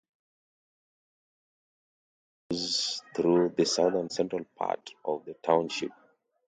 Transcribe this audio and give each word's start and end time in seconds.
Beaver 2.49 2.59
Creek 2.59 2.65
flows 2.65 3.03
through 3.15 3.49
the 3.55 3.65
south-central 3.67 4.45
part 4.57 4.89
of 5.05 5.25
the 5.25 5.35
township. 5.35 5.91